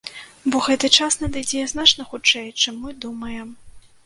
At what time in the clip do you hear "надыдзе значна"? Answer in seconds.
1.23-2.07